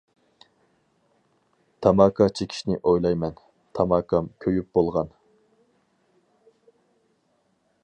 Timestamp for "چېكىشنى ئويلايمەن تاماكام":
2.39-4.33